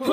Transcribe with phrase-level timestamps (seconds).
[0.00, 0.08] 欢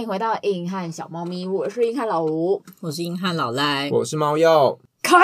[0.00, 4.78] 迎回到硬汉小猫咪，我是硬汉老吴，我是硬汉老赖，我是猫鼬。
[5.02, 5.18] 开！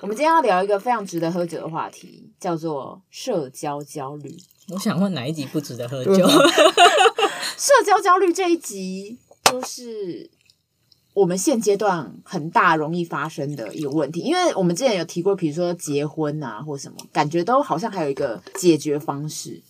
[0.00, 4.34] 我们今天要聊一个非常值得喝酒的话题，叫做社交焦虑。
[4.70, 6.26] 我想问哪一集不值得喝酒？
[7.58, 10.30] 社交焦虑这一集就是
[11.14, 19.62] 我们现阶段很大容易发生的一个问题，因为我们之前有提过，比如说结婚啊或什么，感觉都好像还有一个解决方式。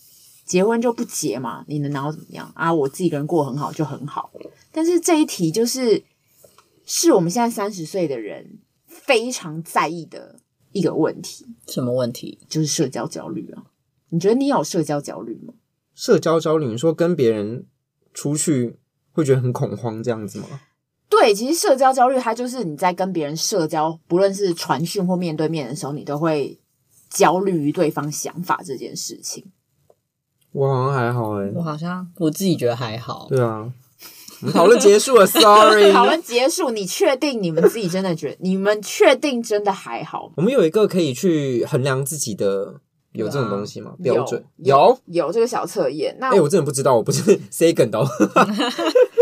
[0.47, 2.73] 结婚就不结嘛，你能拿我怎么样啊？
[2.73, 4.30] 我自己一个人过很好就很好。
[4.73, 6.03] 但是这一题就是，
[6.84, 10.37] 是我们现在三十岁的人非常在意的
[10.73, 11.47] 一个问题。
[11.67, 12.39] 什么问题？
[12.47, 13.65] 就是社交焦虑啊。
[14.11, 15.55] 你觉得你有社交焦虑吗？
[15.95, 17.67] 社交焦虑，你说跟别人
[18.12, 18.77] 出去
[19.12, 20.61] 会觉得很恐慌这样子吗？
[21.09, 26.59] 对，其实社交焦虑它就是你在跟别人社交，不论是传讯或面对面的时候，你都会
[27.09, 29.45] 焦虑于对方想法这件事情。
[30.53, 33.27] 我好像还好哎、欸、我好像我自己觉得还好。
[33.28, 33.73] 对啊，
[34.53, 35.93] 讨论结束了， Sorry。
[35.93, 38.37] 讨论结束，你确定你们自己真的觉得？
[38.41, 40.33] 你们确定真的还好？
[40.37, 42.81] 我们有一个可以去衡量自己的
[43.12, 43.93] 有这种东西吗？
[43.98, 46.17] 啊、标准有有，有这个小测验。
[46.19, 48.06] 那哎、欸，我真的不知道，我不是 second 哦。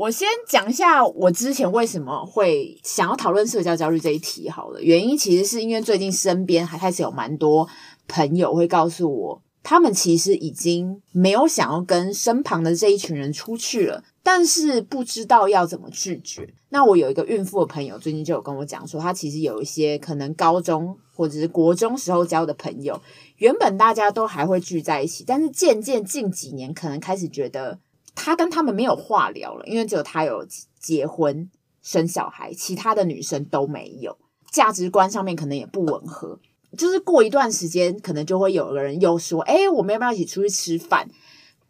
[0.00, 4.82] 我先讲一下我之前为什么会想要讨论社交焦虑这一题好了。
[4.82, 7.68] 原因其实是因为最近身边还开始有蛮多
[8.08, 9.42] 朋友会告诉我。
[9.62, 16.54] 他们其实已经没有想要跟身旁的这一群人出去了，但是不知道要怎么拒绝。
[16.70, 22.98] 那我有一个孕妇的朋友，最近就有跟我讲说，他其实有一些可能高中或者是国中时候交的朋友，
[23.36, 27.78] 原本大家都还会聚在一起，但是渐渐近几年可能开始觉得
[28.14, 30.46] 他跟他们没有话聊了，因为只有他有
[30.78, 31.50] 结婚
[31.82, 34.18] 生小孩，其他的女生都没有，
[34.50, 36.38] 价值观上面可能也不吻合。
[36.76, 41.08] 就是过一段时间，可能就会有个人又说：“哎，我们要不要一起出去吃饭？”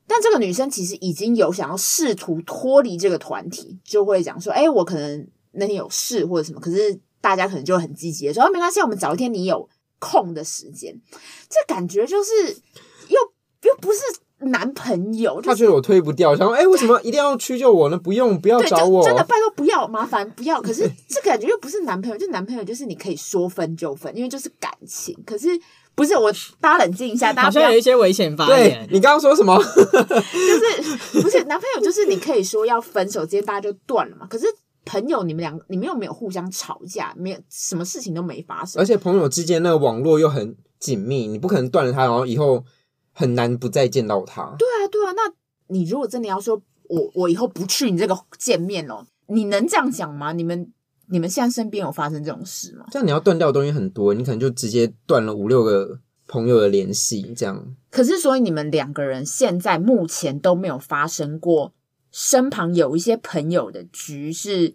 [0.06, 9.69] 但这个女生其实已经有想要试图脱离这个团体，就会讲说：“哎，我可能那天有事或者什么。”可是大家可能就很积极的说：“，没关系，我们找一天你有
[9.99, 11.01] 空的时间。”
[11.49, 12.33] 这感觉就是
[13.09, 13.19] 又
[13.62, 14.01] 又不是。
[14.41, 17.99] 男朋友，就是，他觉得我推不掉，想说，哎，为什么一定要屈就我呢？
[17.99, 20.61] 不用，不要找我，真的拜托不要，麻烦不要。
[20.62, 25.17] 可是 这感觉又不是男朋友，就男朋友就是你可以说分就分，因为就是感情。
[25.27, 25.49] 可是
[25.95, 28.87] 不是我，大家冷静一下， 大家不要好像有一些危险发言。
[28.89, 29.56] 对，你刚刚说什么？
[29.62, 34.27] 就是不是男朋友，就是你可以说要分手，今天大家就断了嘛。
[34.27, 34.47] 可是
[34.87, 42.65] 朋友，你们两个，你们又没有互相吵架，没有什么事情都没发生，而且朋友之间那个网络又很紧密，你不可能断了他，然后以后。
[43.12, 44.54] 很难不再见到他。
[44.59, 45.12] 对啊，对啊。
[45.12, 45.32] 那
[45.69, 50.32] 你如果真的要说，我我以后不去你这个见面了，你能这样讲吗？
[50.32, 50.72] 你们
[51.09, 52.87] 你们现在身边有发生这种事吗？
[52.91, 57.75] 这样你要断掉的东西很多，你可能就直接断了五六个朋友的联系，这样。
[57.91, 61.72] 可是，所以你们两个人现在目前都没有发生过
[62.10, 64.75] 身旁有一些朋友的局，是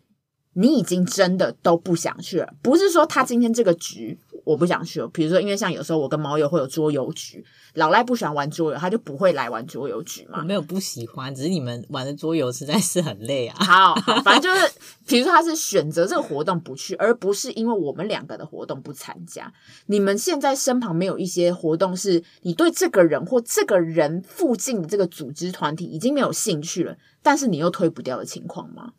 [0.53, 4.19] 你已经真的都不想去了，不是说他今天这个局。
[4.45, 10.37] 我不想去了，比如说，因为像有时候我跟猫友会有桌游局，老赖不喜欢玩桌游，他就不会来玩桌游局嘛。
[10.39, 13.57] 我没有不喜欢，只是你们玩的桌游实在是很累啊。
[13.59, 14.73] 好，好， 反正就是，
[15.07, 19.51] 比如说他是选择这个活动不去，而不是因为我们两个的活动不参加。
[19.87, 28.91] 你们现在身旁没有一些活动，是你对这个人或这个人附近的这个组织团体已经没有兴趣了，但是你又推不掉的情况吗？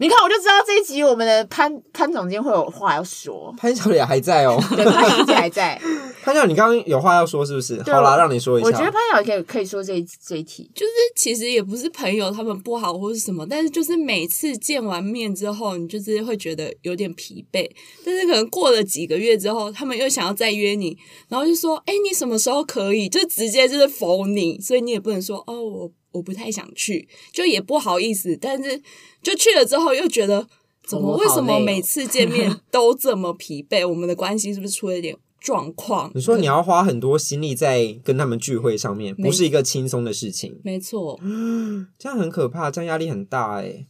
[0.00, 3.54] 你看，我就知道这一集我们的潘潘总监会有话要说。
[3.58, 5.78] 潘小姐还在哦， 对，潘小姐还在。
[6.24, 7.82] 潘小姐，你刚刚有话要说是不是？
[7.82, 8.66] 好啦，让你说一下。
[8.66, 17.70] 我觉得潘小姐可以可以说这一这一题，就是其实也不是朋友他们不好或是什么，但是就是每次见完面之后，你就是会觉得有点疲惫。
[18.02, 20.96] 但是可能过了几个月之后，他们又想要再约你，
[21.28, 28.82] 然后就说：“哎，你什么时候可以？”就直接就是否你，所以你也不能说：“哦，我。”我不太想去，就也不好意思，但是
[29.22, 30.46] 就去了之后又觉得，
[30.86, 33.88] 怎么为什么每次见面 都这么疲惫？
[33.88, 36.10] 我们的关系是不是出了一点状况？
[36.14, 40.60] 你说你要花很多心力在跟他们聚会上面，不是一个轻松的事情。
[40.64, 41.18] 没错，
[41.98, 43.86] 这样很可怕，这样压力很大哎。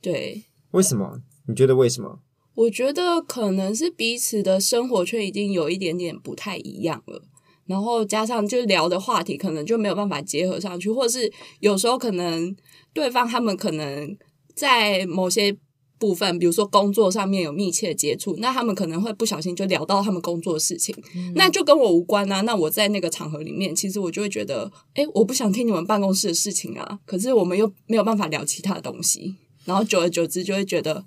[0.00, 1.20] 对，为什么？
[1.48, 2.20] 你觉得为什么？
[2.54, 7.22] 我觉得可能是彼此的生活圈已经有一点点不太一样了。
[7.66, 12.54] 然后加上就聊的话题，可能就没有办法结合上去，或者是有时候可能
[12.92, 14.16] 对方他们可能
[14.54, 15.56] 在某些
[15.98, 22.40] 部分，比如说工作上面有密切接触，那他们可能会不小心就聊到他们工作的事情，嗯、那就跟我无关啊。
[22.40, 26.98] 那我在那个场合里面，其实我就会觉得，哎，我不想听你们办公室的事情啊。
[27.06, 31.04] 可是我们又没有办法聊其他的东西，然后久而久之就会觉得，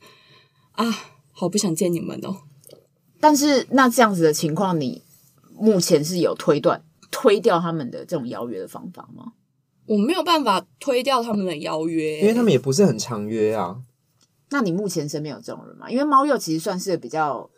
[0.72, 0.86] 啊，
[1.34, 2.38] 好不想见你们哦。
[3.19, 5.02] 但是那这样子的情况，你
[5.57, 9.34] 目前是有推断推掉他们的这种邀约的方法吗？
[9.86, 13.78] 我没有办法推掉他们的邀约，因为他们也不是很常约啊。
[14.50, 15.90] 那你目前身边有这种人吗？
[15.90, 17.50] 因为猫鼬其实算是比较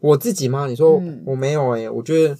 [0.00, 0.66] 我自己吗？
[0.66, 2.36] 你说、嗯、我没有诶、欸、我觉得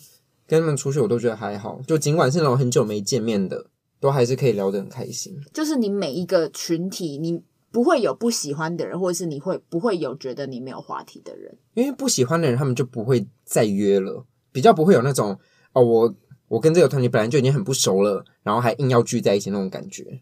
[0.47, 3.67] 跟他们出去我都觉得还好，就尽管是那种很久没见面的，
[3.99, 5.37] 都还是可以聊得很开心。
[5.53, 11.57] 就是你每一个群体，你不会有不喜欢的人，或者是你会不会有觉得你没有话题的人？
[11.75, 14.25] 因为不喜欢的人，他们就不会再约了，
[14.56, 15.38] 比较不会有那种
[15.75, 16.14] 哦我。
[16.49, 20.20] 我跟这个团体本来就已经很不熟了，然后还硬要聚在一起那种感觉。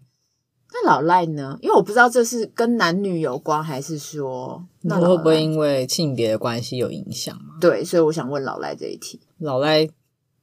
[0.72, 1.58] 那老赖呢？
[1.60, 7.38] 因为我不知道这是跟男女有关，还是说那会不会因为性别的关系有影响？
[7.60, 9.20] 对，所以我想问老赖这一题。
[9.36, 9.86] 老赖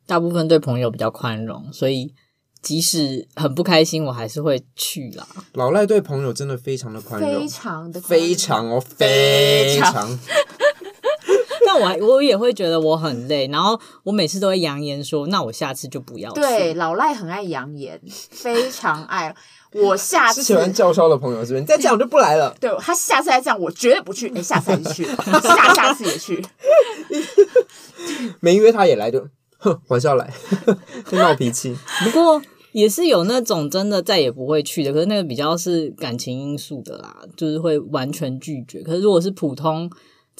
[0.06, 2.14] 大部分对朋友比较宽容，所以
[2.62, 5.28] 即使很不开心，我还是会去啦。
[5.54, 10.20] 老赖对朋友真的非常的宽容，非常的非常哦，非常。
[11.74, 17.98] 那我我也会觉得我很累，然后我每次都会扬言说：“那我下次就不要去。”对，老赖很爱扬言，
[18.30, 19.34] 非常爱。
[19.74, 21.62] 我下次是喜欢叫嚣的朋友是不是？
[21.62, 22.54] 你再这样我就不来了。
[22.60, 24.28] 对，他下次再这样，我绝对不去。
[24.36, 26.44] 哎，下次还是去，下下次也去。
[28.42, 29.26] 没约他也来就，
[29.58, 30.30] 哼，还是要来，
[31.10, 31.74] 就闹脾气。
[32.04, 32.42] 不过
[32.74, 38.82] 也是有那种真的再也不会去的，可是那个比较是感情因素的啦，就是会完全拒绝。
[38.82, 39.90] 可是如果是普通。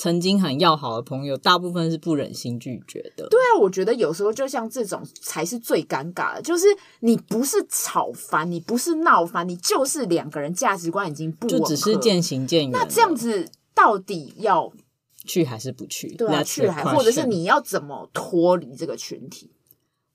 [0.02, 3.28] 曾经很要好的朋友，大部分是不忍心拒绝的。
[3.30, 6.66] 对啊，我觉得有时候就像这种才是最尴尬的，就是
[7.02, 12.72] 你不是吵翻，你不是闹翻，你就是两个人价值观已经不就只是渐行渐远。
[12.72, 14.74] 那这样子到底要
[15.24, 16.16] 去还是不去？
[16.16, 19.52] 对啊，去还或者是你要怎么脱离这个群体？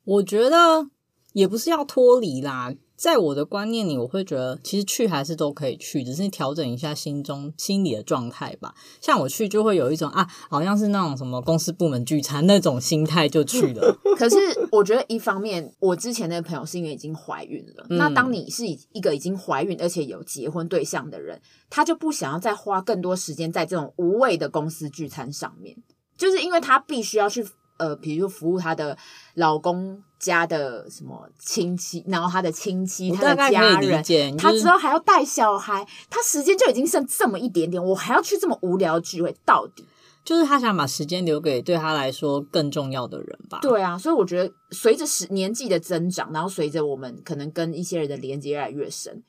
[0.02, 0.88] 我觉得
[1.32, 2.74] 也不是要脱离啦。
[2.96, 8.74] 在我的观念里，我会觉得其实去还是都可以去，只是调整一下心中心理的状态吧。
[9.00, 13.98] 像我去就会有一种啊，好像是那种什么公司部门聚餐那种心态就去了。
[14.16, 14.36] 可是
[14.72, 17.86] 我觉得一方面，我之前那个朋友是因为已经怀孕了。
[17.90, 25.76] 嗯、那当你是一个已经怀孕而且有结婚对象的人，他就不想要再花更多时间在这种无谓的公司聚餐上面，
[26.16, 27.46] 就是因为他必须要去。
[27.78, 28.96] 呃，比如说服务她的
[29.34, 39.86] 老公家的什么亲戚，然后她的亲戚、她的家人，她之后还要带小孩，她时间就已经剩这么一点点，我还要去这么无聊的聚会，到底
[40.24, 43.58] 就是她想把时间留给对她来说更重要的人吧？
[43.60, 49.22] 对啊，所以我觉得随着时年纪的增长，然后随着我们可能跟一些人的连接越来越深，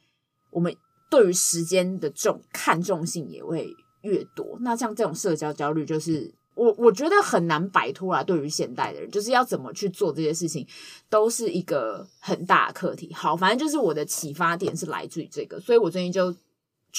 [0.51, 0.73] 我们
[1.09, 4.57] 对于时间的重看重性也会越多。
[4.61, 6.33] 那像这种社交焦虑，就是。
[6.57, 10.67] 我我觉得很难摆脱啊，对于现代的人，就是要怎么去做这些事情，
[11.09, 13.13] 都是一个很大的课题。
[13.13, 16.35] 好，反正就是我的启发点是来自于这个，所以我最近就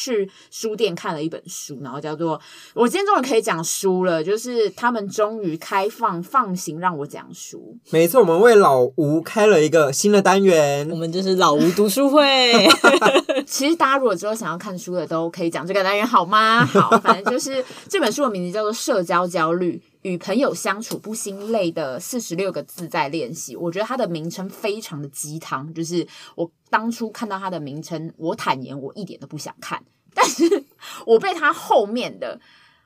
[0.01, 2.41] 去书店看了一本书，然后叫做
[2.75, 7.77] 我今天终于可以讲书了，就是他们终于开放放行让我讲书。
[7.91, 12.69] 每次我们为老吴开了一个新的单元，我们就是老吴读书会。
[13.45, 16.65] 其实大家如果之后想要看书的，都可以讲这个单元，好吗？
[16.65, 23.55] 好，反正就是这本书的名字叫做《社交焦虑：与朋友相处不心累的四十六个自在练习》。
[23.59, 29.85] 我觉得它的名称非常的鸡汤，就是我当初看到它的名称，我坦言我一点都不想看，
[30.15, 30.65] 但是
[31.07, 32.41] 我被它后面的，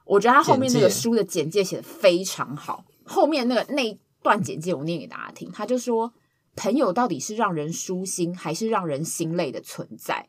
[0.05, 6.13] 我觉得它后面那个书的简介写的非常好，后面那个那一段简介我念给大家听，他就说：
[6.57, 10.29] 朋友到底是让人舒心，还是让人心累的存在？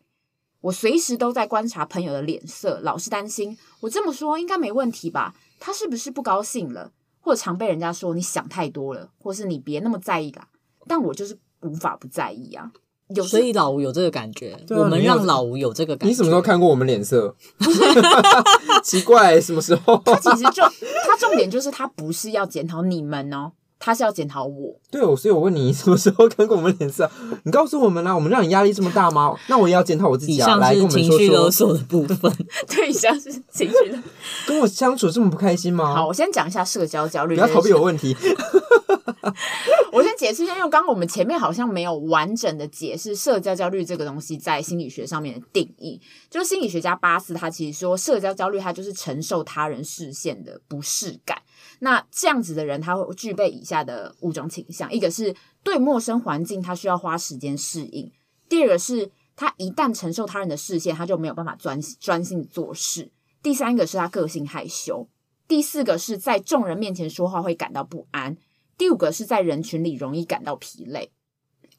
[0.62, 5.36] 我随时都在观察朋友的脸色，老是担心我这么说应该没问题吧？
[5.66, 6.92] 他是不是不高兴了？
[7.22, 10.46] 或者常被人家说你想太多了，或是你别那么在意啦。
[10.86, 12.70] 但我就是无法不在意啊。
[13.16, 16.10] 有所以老吴有这个感觉，啊、我们让老吴有这个感觉。
[16.10, 17.34] 你什么时候看过我们脸色？
[18.84, 20.02] 奇怪，什么时候？
[20.04, 20.62] 他其实就
[21.06, 23.54] 他重点就是他不是要检讨你们哦。
[23.86, 27.12] 他是要检讨我，对哦，所以我问你，什么时候看过我们脸色？
[27.44, 29.36] 你告诉我们啊，我们让你压力这么大吗？
[29.48, 30.56] 那我也要检讨我自己啊。
[30.56, 31.18] 来，跟我们说说。
[31.18, 32.32] 情绪勒索的部分，
[32.70, 34.00] 对，以上是情绪勒。
[34.48, 35.94] 跟我相处这么不开心吗？
[35.96, 37.36] 好，我先讲一下社交焦虑。
[37.36, 38.16] 不要逃避我问题。
[39.92, 46.00] 我先解释一下，因为刚刚我们前面好像没有完整的解释社交焦虑这个东西在心理学上面的定义。
[46.30, 51.38] 就是心理学家巴斯他其实说，社交焦虑它就是承受他人视线的不适感。
[51.84, 58.10] 那这样子的人，他会具备以下的五种倾向：一个是对陌生环境他需要花时间适应；
[58.48, 63.10] 第二个是他一旦承受他人的视线，他就没有办法专专心做事；
[63.42, 65.10] 第三个是他个性害羞；
[65.46, 68.38] 第四个是在众人面前说话会感到不安；
[68.78, 71.12] 第五个是在人群里容易感到疲累。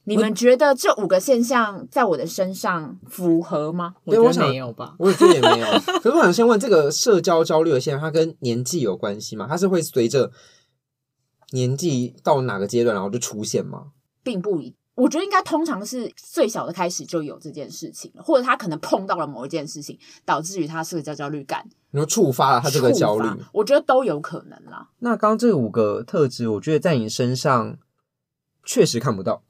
[0.07, 3.95] 你们觉得这五个现象在我的身上符合吗？
[4.05, 5.67] 我觉得没有吧，我也觉得也没有。
[6.01, 9.47] 可是我想先问，这个社交焦虑的现象，它跟年纪有关系吗？
[9.49, 10.31] 它是会随着
[11.53, 13.93] 年纪到哪个阶段，然后就出现吗？
[14.23, 23.29] 并不一，我觉得应该通常是最小的开始就有这件事情，或者他可能碰到了某一件事情，导致于他社交焦虑感，然后触发了他这个焦虑。
[23.55, 24.91] 我觉得都有可能啦。
[24.99, 27.79] 那刚刚这五个特质，我觉得在你身上。
[28.65, 29.43] 确实看不到，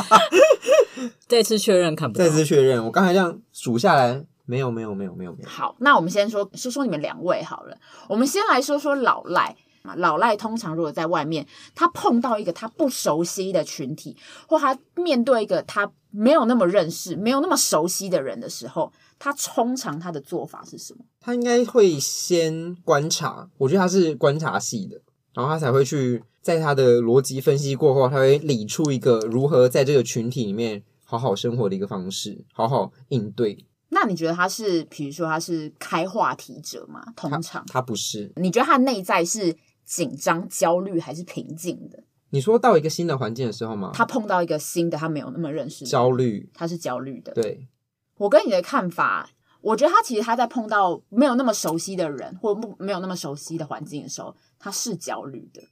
[1.26, 2.24] 再次确认看不到。
[2.24, 5.48] 再次确认，我刚才这样数下来，没有，没有，没有，没有，没有。
[5.48, 7.76] 好，那我们先说说说你们两位好了。
[8.08, 9.56] 我们先来说说老赖。
[9.96, 14.14] 老赖通常如果在外面，他碰到一个他不熟悉的群体，
[14.46, 21.00] 或他面对一个他没有那么认识、没有那么熟悉的人的时候，他通常他的做法是什么？
[21.18, 25.00] 他应该会先观察，我觉得他是观察系的，
[25.34, 26.22] 然后他才会去。
[26.42, 33.66] 在他的逻辑分析过后，他会理出一个如何在这个群体里面好好生活的一个方式，好好应对。
[33.90, 37.04] 那你觉得他是，比如说他是开话题者吗？
[37.14, 38.32] 通常他，他不是。
[38.36, 42.02] 你觉得他的内在是紧张、焦虑还是平静的？
[42.30, 43.90] 你说到一个新的环境的时候吗？
[43.92, 47.34] 他碰到一个新的，他没有那么认识，焦虑，他是焦虑的。
[47.34, 47.68] 对，
[48.16, 49.28] 我跟你的看法，
[49.60, 55.62] 我觉得他其实他在碰到没有那么熟悉的人，或不没有那么熟悉的环境的时候，他是焦虑的。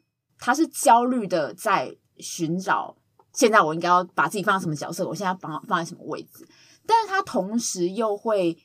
[0.41, 2.97] 他是焦虑的，在寻找
[3.33, 6.47] 现在我应该要把自己放在什么角色，我现在放放在什么位置，
[6.87, 8.57] 但是他同时又会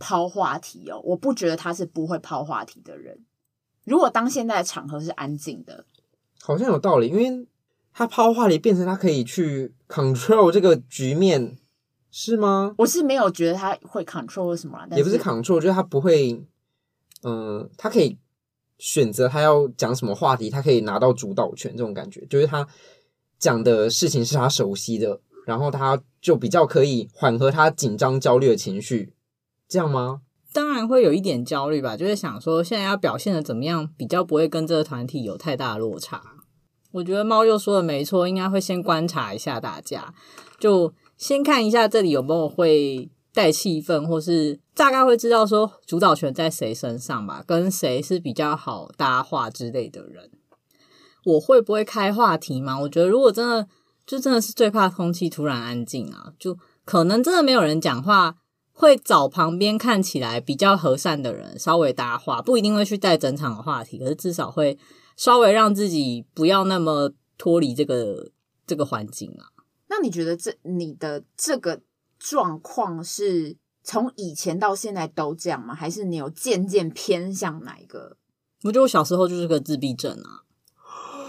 [0.00, 3.24] 抛话题哦，我不觉得他是不会抛话题的人。
[3.84, 5.86] 如果当现在的场合是安静的，
[6.40, 7.46] 好像有道理，因为
[7.92, 11.56] 他抛话题变成他可以去 control 这个局面，
[12.12, 12.74] 是吗？
[12.78, 16.44] 我是没有觉得他会 control 什么，也不是 control，就是他不会，
[17.22, 18.16] 嗯、呃，他可以。
[18.78, 22.66] 选择他要讲什么话题，他可以拿到主导权，这种感觉就是他
[23.38, 29.14] 讲的事情是他熟悉的，然后他就比较可以缓和他紧张焦虑的情绪，
[29.68, 30.22] 这样吗？
[30.52, 36.20] 当然会有一点焦虑吧，就是想说现在要表现的怎么样，比较不会跟这个团体有太大的落差。
[36.90, 40.12] 我觉得猫又说的没错，应该会先观察一下大家，
[40.58, 43.10] 就先看一下这里有没有会。
[43.34, 50.30] 带气氛，或是大概会知道说主导权在谁身上吧，跟谁是比较好搭话之类的人。
[51.24, 52.78] 我会不会开话题吗？
[52.80, 53.66] 我觉得如果真的
[54.04, 58.36] 就真的是最怕空气突然安静啊，就可能真的没有人讲话，
[58.70, 64.78] 会找旁边看起来比较和善的人稍微搭话，不一定会去带整场的话题，可是至少会
[65.16, 68.30] 稍微让自己不要那么脱离这个
[68.66, 69.51] 这个环境啊。
[69.92, 71.82] 那你觉得这你的这个？
[72.24, 75.74] 状况是从以前到现在都这样吗？
[75.74, 78.16] 还是你有渐渐偏向哪一个？
[78.62, 80.46] 我觉得我小时候就是个自闭症啊，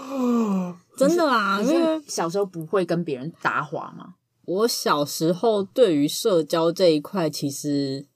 [0.96, 4.14] 真的啊，因为小时候不会跟别人搭话吗？
[4.44, 8.06] 我小时候对于社交这一块其实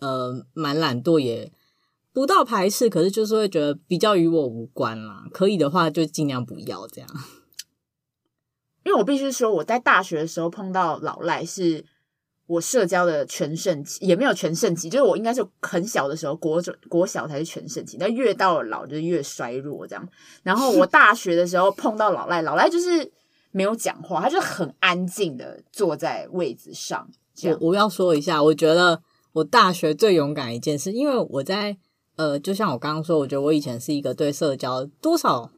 [0.00, 1.52] 呃蛮懒惰，也
[2.14, 5.24] 不到排斥，可是就是会觉得比较与我无关啦。
[5.30, 7.10] 可以的话就尽量不要这样。
[8.84, 11.84] 因为我必须说，我在大学的时候碰到老赖，是
[12.46, 20.08] 我社交的全盛期，也没有全盛期，就是我应该是很小的时候，国中、国小才是全盛期，但越到老就越衰弱这样。
[20.42, 23.10] 然后我大学的时候碰到老赖，老赖就是
[23.52, 27.08] 没有讲话，他就很安静的坐在位子上。
[27.44, 29.00] 我我要说一下，我觉得
[29.32, 31.78] 我大学最勇敢一件事，因为我在
[32.16, 35.50] 呃，就像我刚刚说，我觉得我以前是一个对社交多少。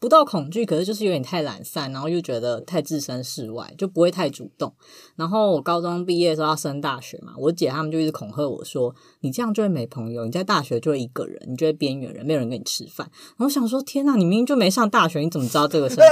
[0.00, 4.72] 不到恐惧，可是就是有点太懒散，然后又觉得太置身事外，就不会太主动。
[5.16, 16.04] 然后我高中毕业的时候要升大学嘛，我姐他们就一直恐吓我说：“你这样就会没朋友，你在大学就会一个人，你就会边缘人，没有人跟你吃饭。”然后我想说：“天哪，你明明就没上大学，你怎么知道这个事情？”，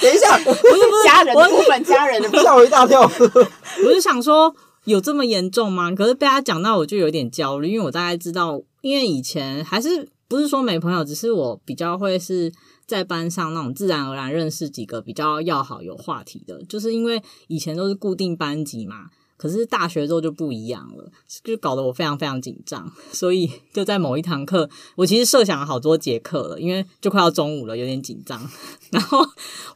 [0.00, 0.60] 等一下，不是
[1.06, 3.02] 家人的部分，家人的吓我一大跳。
[3.02, 4.52] 我就想说，
[4.86, 5.92] 有这么严重吗？
[5.92, 10.08] 可是被他讲到，我就有点焦虑，因为我大概知道，因为以前还是。
[10.28, 12.52] 不是说没朋友，只是我比较会是
[12.86, 21.10] 在班上那种自然而然认识几个比较要好有话题的，就是因为以前都是固定班级嘛，可是大学之后就不一样了，
[21.42, 28.40] 就搞得我非常非常紧张， 所以就在某一堂课，我其实设想了好多节课了，因为就快要中午了，有点紧张，
[28.90, 29.24] 然后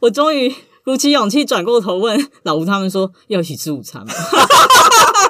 [0.01, 0.53] 我终于
[0.83, 4.13] 鼓起勇气转过头问老吴他们说要一起吃午餐吗？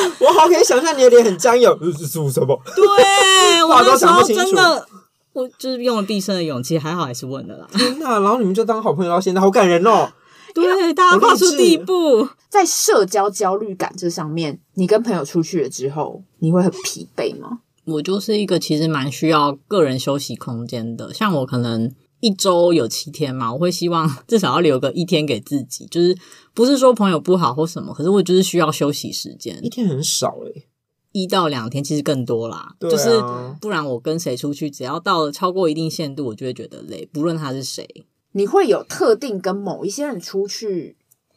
[0.20, 2.60] 我好可以想象你的脸很僵硬，是是什么？
[2.74, 4.86] 对，我那时候真的，
[5.32, 7.66] 我就是用了毕生的勇气，还好还是问的啦。
[7.72, 10.10] 天哪，然后你们就当好朋友到现在，好感人哦。
[10.54, 17.58] 对，大家跨出第一步，在社交焦虑感这上面，你跟朋友出去了之后，你会很疲惫吗？
[17.84, 26.16] 我就是一个其实蛮需要个人休息空间的，像我可能一周有七天嘛，我会希望 至少要留个一天给自己，就是
[26.54, 29.58] 不是说朋友不好或什么，可是我就是需要休息时间。
[29.64, 30.66] 一天很少诶、欸、
[31.12, 33.22] 一到两天其实更多啦，啊、就是
[33.60, 38.06] 不然我跟谁出去，只要到了超过一定限度，我就会觉得累，不论他是谁。
[38.32, 40.96] 你会有特定跟某一些人出去，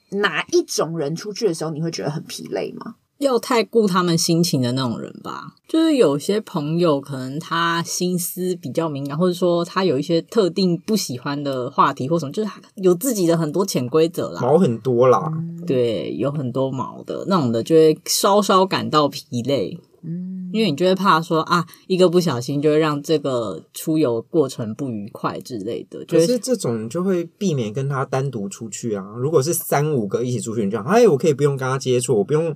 [0.09, 2.95] 哪一种人出去的时候，你会觉得很疲累吗？
[3.21, 15.31] 要太顾他们心情的那种人吧，就是有些朋友可能他心思比较敏感，或者说他有一些特定不喜欢的话题或什么，就是有自己的很多潜规则啦，毛很多啦，
[15.67, 19.77] 对，有很多毛的那种的，就会稍稍感到疲累。
[20.03, 26.05] 嗯，因为你就会怕说啊，一个不小心就会让这个出游过程不愉快之类的。
[26.05, 29.05] 可是这种就会避免跟他单独出去啊。
[29.17, 32.55] 如果是三五个一起出去，你就讲，哎，我可以不用跟他接触，我不用。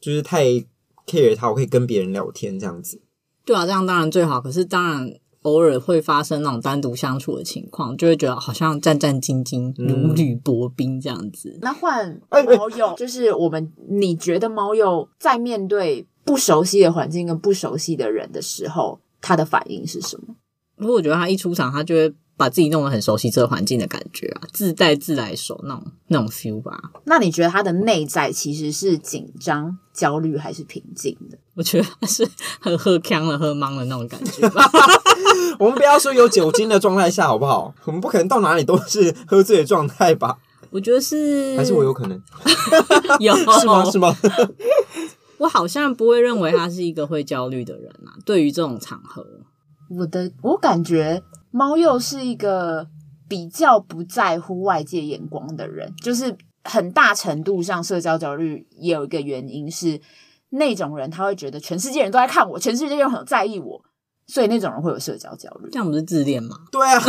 [0.00, 0.46] 就是太
[1.06, 3.02] care 他，我可以跟别人聊天这样子。
[3.44, 4.40] 对啊，这样当然最好。
[4.40, 11.50] 可是当然偶尔会发生那种单独相处的情况，就会觉得好像战战兢兢、如履薄冰这样子。
[11.50, 20.34] 嗯、那换猫友，就是我们你觉得猫友在面对不熟悉的环境跟不熟悉的人的时候，他的反应是什么？
[20.76, 22.14] 如果我觉得他一出场，他就会。
[22.36, 26.80] 把自己弄得很熟悉这个环境的感觉啊，自带自来熟那种那种 feel 吧。
[27.04, 31.36] 那你觉得他的内在其实是紧张、焦虑还是平静的？
[31.54, 32.26] 我觉得他是
[32.58, 34.64] 很喝呛了、喝懵了那种感觉吧。
[35.60, 37.74] 我们不要说有酒精的状态下好不好？
[37.84, 40.38] 我们不可能到哪里都是喝醉的状态吧？
[40.70, 42.18] 我觉得是，还是我有可能
[43.20, 43.84] 有 是吗？
[43.92, 44.16] 是吗？
[45.40, 48.14] 我好像不会认为他是一个会焦虑的人啊。
[48.24, 49.26] 对于这种场合，
[49.90, 51.22] 我的我感觉。
[51.52, 52.86] 猫又是一个
[53.28, 60.00] 比较不在乎外界眼光的人，就是很大程度上社交焦虑也有一个原因是
[60.50, 63.82] 那种人他会觉得全世界人都在看我，全世界人很在意我，
[64.28, 65.68] 所以那种人会有社交焦虑。
[65.72, 66.56] 这样不是自恋吗？
[66.70, 67.02] 对啊，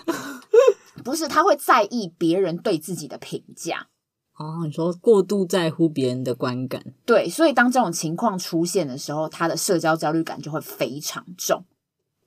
[1.04, 3.88] 不是，他会在意别人对自己的评价。
[4.38, 11.64] 哦，你说过度在乎别人的观感，对，所以当这种情况出现的时候，他的社交焦虑感就会非常重，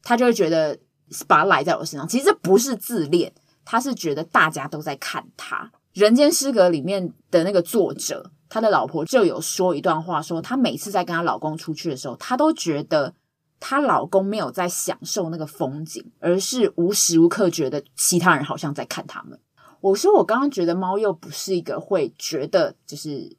[0.03, 0.79] 他就会觉得。
[1.27, 3.33] 把它赖在我身上，其实这不是自恋，
[3.65, 5.69] 他是觉得大家都在看他。
[5.91, 13.13] 《人间失格》里面的那个作者，他的老婆就有说一段话，说她每次在跟她老公出去的时候，她都觉得
[13.59, 19.37] 她老公没有在享受那个风景，而是无时无刻觉得其他人好像在看他们。
[19.81, 23.35] 我说我刚刚觉得猫又不是一个会觉得，就是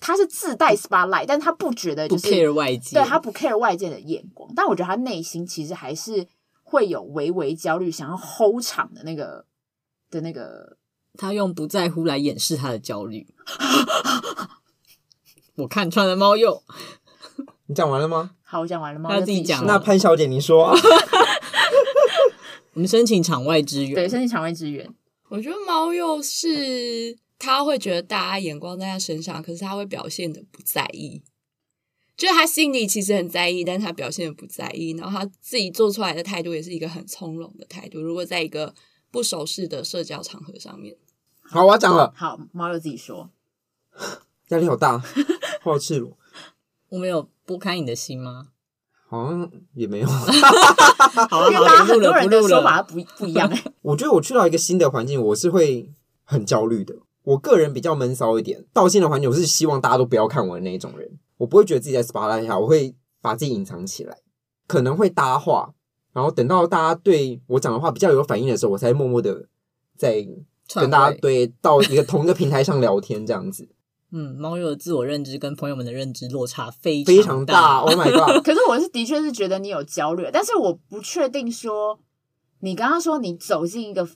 [0.00, 6.26] 他是自带 spotlight，但他不觉得就是 care 外界，对他不 care 外界的眼光，但我觉得他内心其实还是。
[6.66, 9.44] 会有微微焦虑，想要 hold 场的那个
[10.10, 10.78] 的那个，
[11.16, 13.26] 他用不在乎来掩饰他的焦虑。
[15.56, 16.62] 我看穿了猫鼬，
[17.66, 18.30] 你讲完了吗？
[18.42, 19.10] 好，我讲完了吗？
[19.10, 19.64] 他自己讲。
[19.66, 20.74] 那潘小姐，你说，
[22.72, 23.94] 我们申请场外支援。
[23.94, 24.92] 对，申请场外支援。
[25.28, 31.22] 我觉得猫又是他会觉得大家眼光在他身上，可是他会表现的不在意。
[32.16, 38.00] 就是他心里其实很在意，但是他表现的不在意，然后他自己做出来的态度也是一个很从容的态度。
[38.00, 38.72] 如果在一个
[39.10, 40.96] 不熟识的社交场合上面，
[41.42, 42.12] 好，我要讲了。
[42.16, 43.30] 好，猫又自己说，
[44.50, 45.02] 压力好大，
[45.62, 46.16] 好赤裸。
[46.90, 48.52] 我没有拨开你的心吗？
[49.14, 50.06] 好像也没有。
[51.30, 53.50] 好了，因为大家很多人的说法不 不一样。
[53.82, 55.88] 我觉得我去到一个新的环境，我是会
[56.24, 56.94] 很焦虑的。
[57.22, 61.10] 我个人比较闷骚一点，到新的环境，我是希望大家都不要看我的那一种人。
[61.38, 64.18] 我不会觉得自己在 spotlight 下，我会把自己隐藏起来，
[64.66, 65.72] 可能会搭话，
[66.12, 69.46] 然后等到大家对我讲的话比较有反应的时候，我才默默的
[69.96, 70.26] 在
[70.74, 73.68] 跟大家对到一个同一个平台上聊天这样子。
[74.14, 77.78] 嗯，猫鼬的自我认知跟朋友们的认知落差非常非常大。
[77.78, 78.42] Oh my god！
[78.46, 81.98] 可是我是的确是觉得你有焦虑，但是我不确定说
[82.60, 84.08] 你刚刚说你走进一个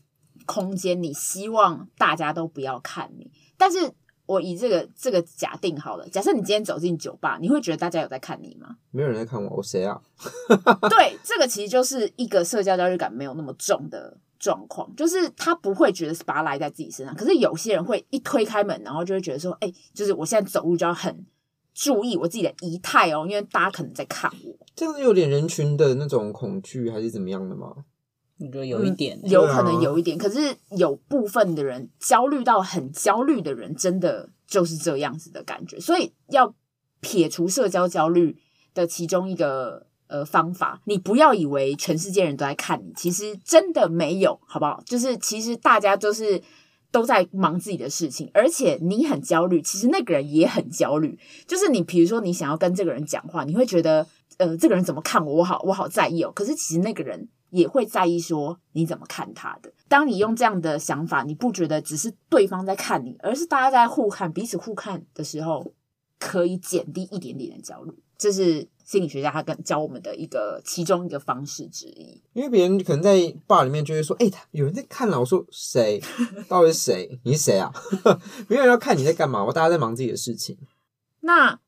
[0.46, 3.92] 空间，你希望大家都不要看你，但是。
[4.28, 8.76] 我以这个这个假定好了，假设你今天走进酒吧，你会觉得大家有在看你吗？
[8.90, 9.98] 没有人在看我，我谁啊？
[10.90, 17.14] 对，这个其实就是一个社交焦虑感没有那么重的状况，就是他不会觉得是把它赖在自己身上。
[17.14, 21.26] 可是有些人会一推开门，然后就会觉得说，哎，就是我现在走路就要很
[21.74, 24.66] 注意我自己的仪态哦，因为大家可能在看我。
[24.74, 27.72] 这样子有点人群的那种恐惧，还是怎么样的吗？
[28.40, 35.80] 你觉得有一点，嗯，有可能有一点，可是有部分的人焦虑到很焦虑的人，真的就是这样子的感觉。
[35.80, 36.54] 所以要
[37.00, 38.36] 撇除社交焦虑
[38.74, 44.82] 的其中一个呃方法，你不要以为全世界人都在看你，其实真的没有，好不好？
[44.84, 46.42] 就是其实大家都是
[46.90, 51.18] 都在忙自己的事情，而且你很焦虑，其实那个人也很焦虑。
[51.46, 54.06] 就是你比如说你想要跟这个人讲话，你会觉得
[54.38, 56.32] 呃这个人怎么看我，我好我好在意哦。
[56.34, 57.28] 可是其实那个人。
[57.50, 59.72] 也会在意说你怎么看他的。
[59.88, 65.72] 当你用这样的想法，你不觉得只是对方在看你，而是大家在互看、彼此互看的时候，
[66.18, 67.92] 可以减低一点点的焦虑。
[68.18, 72.22] 这是心理学家他跟教我们的一个其中一个方式之一。
[72.32, 76.02] 因为别人可能在 bar 里面就会说：“哎、有人在看了。”我说：“谁？
[76.48, 77.20] 到底是谁？
[77.24, 77.70] 你是谁啊？”
[78.48, 80.56] 没有人要看你在干嘛，我大家在忙自己的事情。
[81.20, 81.60] 那。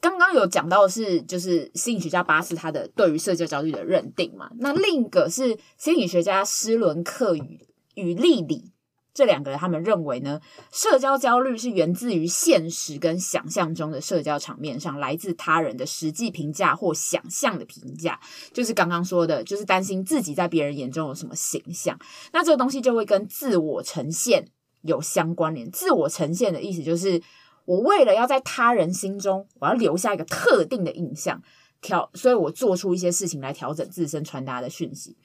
[0.00, 4.50] 刚刚有讲到的是，就是心理学家巴斯他的对于社交焦虑的认定嘛。
[4.58, 7.60] 那另一个是心理学家施伦克与
[7.94, 8.72] 与利里
[9.14, 18.18] 这两个人，他们认为呢，社交焦虑是源自于现实跟想象中的社交场面上来自他人的实际评价或想象的评价，
[18.52, 21.98] 就是刚刚说的，就是担心自己在别人眼中有什么形象。
[22.32, 24.48] 那这个东西就会跟自我呈现
[24.82, 25.70] 有相关联。
[25.70, 27.22] 自我呈现的意思就是。
[27.64, 31.40] 我为了要在他人心中，我要留下一个特定的印象，
[31.80, 35.16] 调，所以我做出一些事情来调整自身传达的讯息。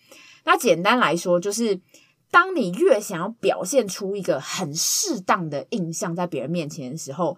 [0.46, 1.82] 那简单来说，就是
[2.32, 7.38] 当你越想要表现出一个很适当的印象在别人面前的时候，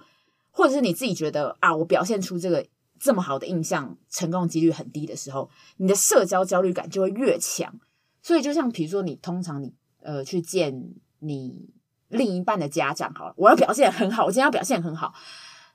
[0.52, 2.66] 或者是你自己觉得啊，我表现出这个
[3.00, 7.80] 这么好的印象，成功几率很低的时候，你的社交焦虑感就会越强。
[8.22, 11.70] 所以，就像比如说，你通常你呃去见你。
[12.12, 15.14] 另一半的家长，好了，我要表现很好，我今天要表现很好，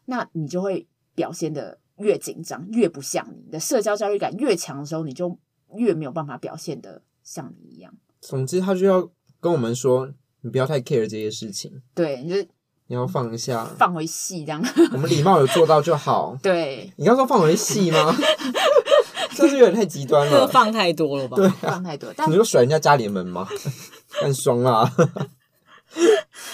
[0.06, 5.38] 那你就会表现的越紧张，越不像你，你的社交焦虑感越强的时候，你就
[5.76, 7.94] 越没有办法表现得像你一样。
[8.26, 9.06] 总之，他就要
[9.38, 10.08] 跟我们说，
[10.40, 12.36] 你不要太 care 这些事情，对，你就
[12.86, 14.64] 你要放一下，放回戏这样。
[14.92, 16.34] 我们礼貌有做到就好。
[16.42, 18.16] 对，你刚说放回戏吗？
[19.36, 21.36] 这是有点太极端了，放太多了吧？
[21.36, 22.10] 对、啊，放太多。
[22.16, 23.46] 但你就甩人家家里门吗？
[24.20, 24.90] 干爽啊！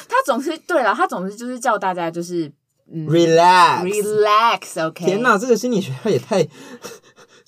[0.09, 2.51] 他总是对了，他总是就是叫大家就是
[2.93, 5.05] 嗯，relax，relax，OK。
[5.05, 5.07] Okay?
[5.07, 6.43] 天哪，这个心理学也太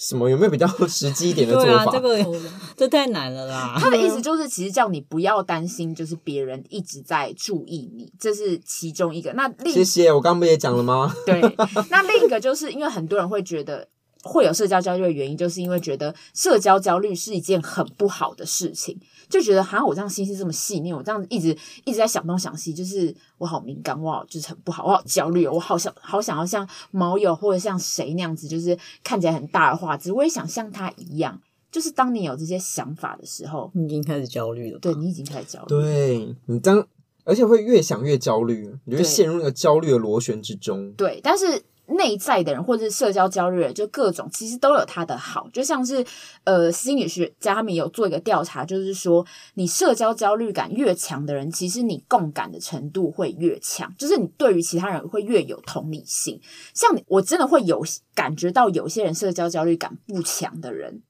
[0.03, 0.29] 什么？
[0.29, 1.69] 有没有比较 实际一点的做法？
[1.69, 2.41] 对啊，这个
[2.77, 3.77] 这太难了啦。
[3.81, 9.33] 他的意思就是，其实叫你不要担心，就是别人一直在注意你，这是其中一个。
[9.35, 11.15] 那另谢谢，我刚不也讲了吗？
[11.25, 11.41] 对，
[11.89, 13.89] 那另一个就是因为很多人会觉得。
[14.23, 31.41] 会有社交焦虑的原因，就是因为觉得社交焦虑是一件很不好的事情，就觉得好像我这样心思这么细腻，我这样一直一直在想东想西，就是我好敏感，我好就是很不好，我好焦虑，我好想好想要像毛友或者像谁那样子，就是看起来很大而化之，我也想像他一样。
[31.71, 34.79] 就是当你有这些想法的时候，你已经开始焦虑了。
[34.79, 36.87] 对，你已经开始焦虑，对你当
[37.25, 40.93] 而且会越想越焦虑，你会陷入那个焦虑的螺旋之中。
[40.93, 41.65] 对，但是。
[41.93, 46.05] 内在的人或者是社交焦虑人，就各种其实都有他的好，就像是
[46.45, 56.41] 呃心理学家他们有做一个调查，就是说你社交焦虑感越强的人，其实你共感的程度会越强，就是你对于其他人会越有同理心。
[56.75, 61.03] 像我真的会有感觉到有些人社交焦虑感不强的人，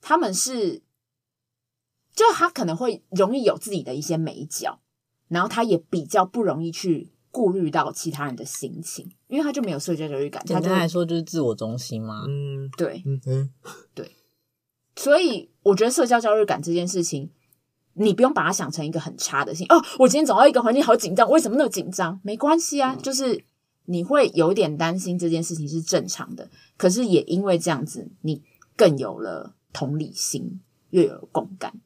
[0.00, 0.82] 他们是
[2.14, 4.80] 就他可能会容易有自己的一些眉角，
[5.28, 7.10] 然后他也比较不容易去。
[7.36, 10.42] 顾虑到其他人的心情，因为他就没有社交焦虑感。
[10.46, 12.24] 简单来说，就是自我中心嘛。
[12.26, 13.50] 嗯，对，嗯嗯，
[13.92, 14.10] 对。
[14.96, 17.28] 所以我觉得社交焦虑感这件事情，
[17.92, 19.66] 你不用把它想成一个很差的事情。
[19.68, 22.18] 哦，我今天走到一个环境好紧张，为什么那么紧张？
[22.24, 23.44] 没关系啊，就是
[23.84, 26.48] 你会有点担心这件事情是正常的。
[26.78, 28.42] 可是也因为这样子，你
[28.74, 31.78] 更有了同理心，又有共感，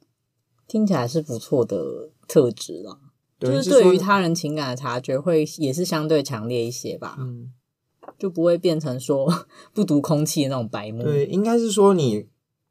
[0.65, 2.97] 听起来是不错的特质啦。
[3.41, 7.49] 就是对于他人情感的察觉会也是相对强烈一些吧，嗯，
[8.19, 11.03] 就不会变成说 不读空气的那种白目。
[11.03, 12.27] 对，应该是说你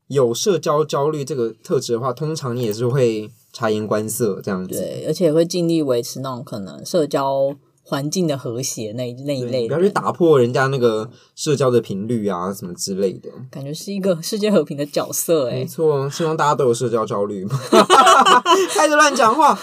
[0.08, 17.44] 有社交焦虑这个特质的话，通常你也是会察言观色这样子，对，而且也会尽力维持那种可能社交环境的和谐那那一类，不要去打破人家那个社交的频率啊什么之类的，感觉是一个世界和平的角色哎、欸，没错，希望大家都有社交焦虑，
[18.70, 19.58] 开始乱讲话。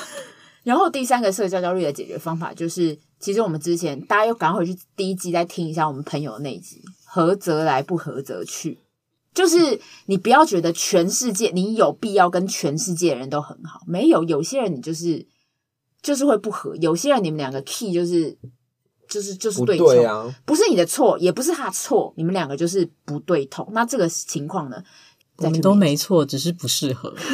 [0.68, 8.78] 然后第三个社交焦虑的解决方法就是，其实我们之前大家又赶快回去第一集再听一下我们朋友的那一集，合则来，不合则去。
[9.34, 15.26] 就是你不要觉得全世界你有必要跟全世界的人都很好，没有，有些人你就是
[16.02, 18.38] 就是会不合，有些人你们两个 key 就是
[19.08, 23.66] 就是就是对冲，啊，不是你的错，也不是他的错，你们两个就是不对头。
[23.72, 24.84] 那这个情况呢，
[25.38, 27.16] 我们都没错，只是不适合。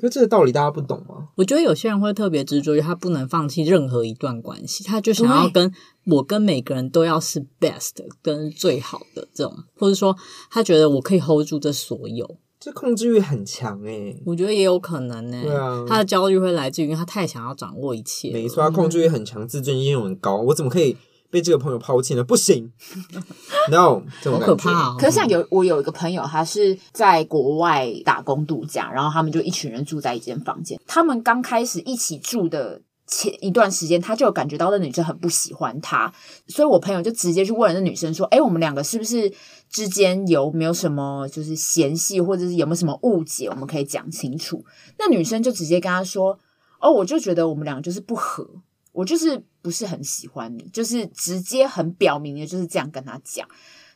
[0.00, 1.28] 就这个道理大家不懂吗？
[1.36, 5.72] 我觉得有些人会特别执着于他不能放弃任何一段关系，他就想要跟
[6.04, 10.16] 我跟每个人都要是 best 跟最好的这种，或者说
[10.50, 15.44] 他觉得我可以 hold 住这所有，这控制欲很强诶、欸、我觉得也有可能呢、欸。
[15.44, 18.30] 对啊，他的焦虑会来自于他太想要掌握一切。
[18.32, 20.36] 没错，他控制欲很强，自尊心又很高。
[20.36, 20.96] 我怎么可以
[21.30, 22.72] 被这个朋友抛弃了，不行，
[23.70, 24.96] no，这种好感觉可怕哦。
[24.98, 30.80] 可是像有我有一个朋友，他是在国外打工度假，然后他们就一群人住在一间房间。
[30.86, 36.12] 他们刚开始一起住的前一段时间，他就有感觉到那女生很不喜欢他，
[36.48, 39.32] 所以我朋友就直接去问了那女生说：“哎，我们两个是不是
[39.70, 44.64] 之间有没有什么就是嫌隙，或者是有没有什么误解，我们可以讲清楚？”
[44.98, 46.38] 那女生就直接跟他说
[46.80, 48.48] ：“哦，我就觉得我们两个就是不合。”
[48.96, 53.46] 我就是不是很喜欢你，就是直接很表明的就是这样跟他讲，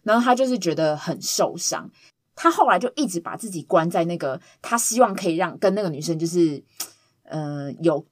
[0.02, 1.90] 然后他就是觉得很受伤，
[2.34, 6.62] 他后来就一直把自己关在那个他希望可以让跟那个女生就是
[7.22, 8.04] 呃有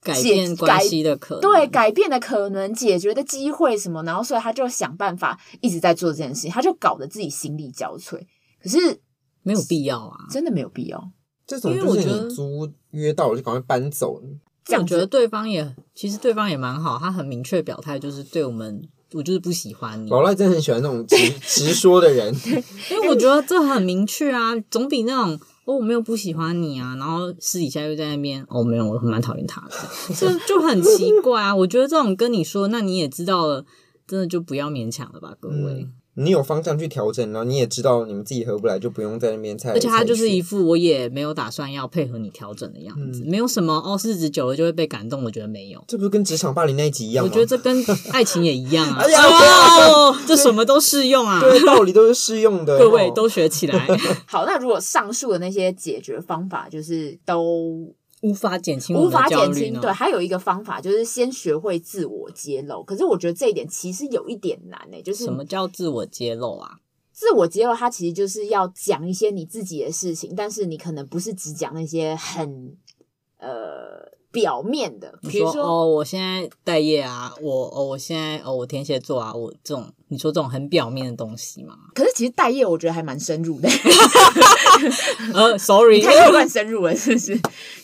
[0.00, 8.24] 改变关系的可能，对改变的可能、解决的机会什么，然后所以他就想办法一直在做这件事情，他就搞得自己心力交瘁，
[8.62, 9.00] 可是
[9.42, 11.10] 没有必要啊，真的没有必要。
[11.44, 14.22] 这种就是你租约到了就赶快搬走。
[14.64, 20.08] 这样我觉得对方也其实对方也蛮好，他很明确表态，就是对我们，我就是不喜欢你。
[20.10, 22.34] 老赖真的很喜欢那种直 直说的人，
[22.90, 29.74] 因为我觉得这很明确啊，总比那种哦我没有不喜欢你啊，然后私底下又在那边哦没有，我蛮讨厌他的，
[30.16, 31.54] 这就很奇怪啊。
[31.54, 33.64] 我觉得这种跟你说，那你也知道了，
[34.06, 35.54] 真的就不要勉强了吧，各位。
[35.56, 39.70] 嗯你有方向去调整，然后你也知道你们自己合不来，就不用在那边猜。
[39.70, 45.24] 而且他就是一副我也没有打算要配合你调整的样子，嗯、没有什么哦，日子久了就会被感动。
[45.24, 47.30] 我觉得没有，这不是跟职场霸凌那一集一样吗？
[47.30, 48.98] 我觉得这跟爱情也一样啊！
[49.00, 49.20] 哎呀，
[49.88, 53.86] 哦， 这什么都适用啊，对，道理都是适用的， 各位都学起来。
[54.26, 57.94] 好，那如果上述的那些解决方法就是都。
[58.22, 59.80] 无法减轻，无法减轻。
[59.80, 62.82] 对，还有一个方法就是先学会自我揭露。
[62.82, 66.78] 可是我觉得这一点其实有一点难诶、欸，就是什么叫自我揭露啊？
[67.12, 72.76] 自我揭露，它其实就是要讲一些你自己的事情，但是你可能不是只讲那些很
[73.38, 74.11] 呃。
[74.32, 81.74] 表面的，比如说，说哦，我现在待业啊，我哦，我现在哦，我天蝎座啊，我这种你说这种很表面的东西嘛。
[81.94, 83.68] 可是其实待业，我觉得还蛮深入的。
[85.34, 87.38] 呃，sorry，太过分深入了，是不是？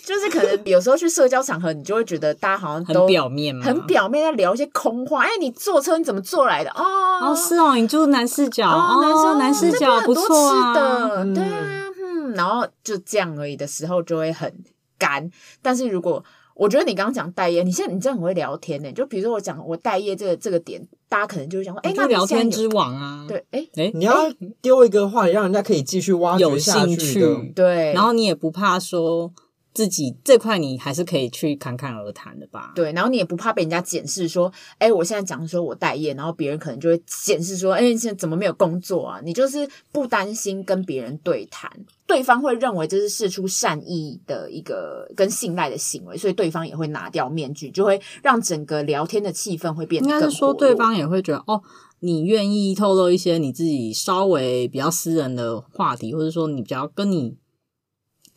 [0.04, 5.24] 就是可能有时候去社交场合，你就会觉得大家好像都很表面嘛，很表面在聊一些空话。
[5.24, 6.70] 哎，你坐车你怎么坐来的？
[6.70, 6.82] 哦，
[7.22, 14.50] 哦，是哦，你住男视角哦，男生男视角不错啊，的，对啊，嗯，然后就这样而已的时候就会很
[14.98, 15.30] 干。
[15.62, 18.90] 但是如果我觉得你刚刚讲待业，你现在你真的很会聊天呢。
[18.92, 24.14] 就比如说我讲我待业这个这个点，大家可能就会想说，哎，那聊天之王啊，对，哎哎，你要
[24.60, 29.32] 丢一个话题，让人家可以继续挖掘下去，有兴趣，对，然后你也不怕说。
[29.78, 32.72] 自己这块你还是可以去侃侃而谈的吧？
[32.74, 39.20] 对，然后你也不怕被人家检视说，哎，我现在讲说我待业，然后别人可能就会检视说，哎，现在怎么没有工作啊？
[39.22, 41.70] 你就是不担心跟别人对谈，
[42.08, 50.18] 对方会认为这是事出善意的一个跟信赖的行为，所以对方也会拿掉面具，就会让整个聊天的气氛会变得更。
[50.18, 51.62] 应该是说对方也会觉得，哦，
[52.00, 57.36] 你愿意透露一些你自己稍微比较私人的话题，或者说你比较跟你。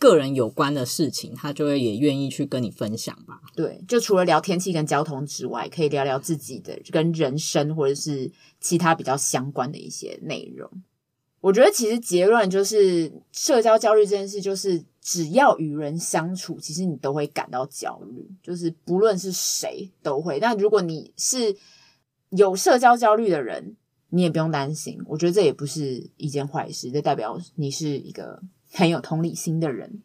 [0.02, 3.40] 个人有关的事情，他就会也愿意去跟你分享吧。
[3.56, 10.68] 对，就除了聊天气跟交通之外，可以聊聊自己的跟人生或者是其他比较相关的一些内容。
[11.40, 20.40] 我觉得其实结论就是，社交焦虑这件事，就是只要与人相处，其实你都会感到焦虑，就是不论是谁都会。
[20.40, 21.56] 但如果你是
[22.32, 23.76] 有社交焦虑的人，
[24.10, 25.00] 你也不用担心。
[25.06, 28.42] 我觉得这也不是一件坏事，这代表你是一个。
[28.72, 30.02] 很有同理心的人，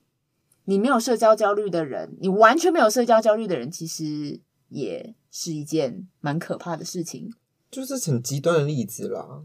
[0.64, 7.32] 你没有社交焦虑的人，你完全没有社交焦虑的人，其实也是一件蛮可怕的事情。
[7.70, 9.44] 就是很极端的例子啦，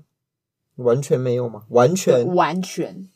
[0.75, 1.65] 完全没有吗？
[1.69, 3.09] 完全，完全，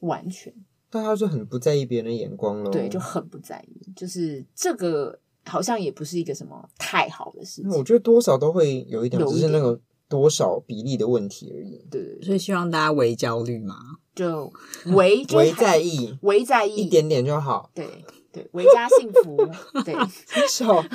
[0.00, 0.54] 完全，
[0.88, 2.70] 大家就很不在意别人的眼光了。
[2.70, 3.92] 对，就很不在意。
[3.94, 7.70] 就是这个好像也不是一个什么太好的事情。
[7.70, 11.86] 我觉得多少都会有一点，只是那个多少比例的问题而已。
[11.90, 13.76] 对，所以希望大家微焦虑嘛。
[14.20, 14.52] 就
[14.94, 17.70] 微微在意，微在意一点点就好。
[17.74, 19.36] 对对，微加幸福。
[19.82, 19.94] 对，
[20.66, 20.84] 好。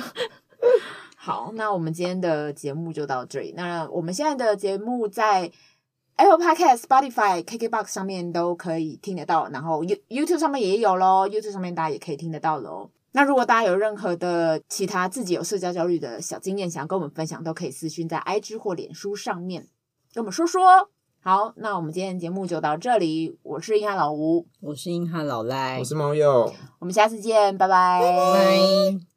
[1.16, 3.52] 好，那我们今天的节目就到这里。
[3.56, 5.50] 那我们现在的节目在
[6.14, 11.28] Apple Podcast、Spotify、KKBox 上面都可以听得到，然后 You YouTube 上面也有咯。
[11.28, 12.92] YouTube 上面大家也可以听得到咯。
[13.10, 19.66] 那如果大家有任何的其他自己有社交焦虑的小经验，想要跟我们分享，都可以私讯在 IG 或脸书上面
[20.14, 20.90] 跟我们说说。
[21.26, 23.36] 好，那我们今天节目就到这里。
[23.42, 28.00] 我是硬汉老吴，我是硬汉老赖，我是猫鼬，我们下次见，拜拜。
[28.00, 29.15] 拜。